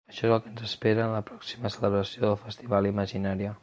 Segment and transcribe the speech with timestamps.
[0.11, 3.59] Això és el que ens espera en la pròxima celebració del festival Imaginària.